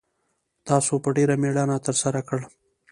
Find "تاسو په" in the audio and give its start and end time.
0.67-1.09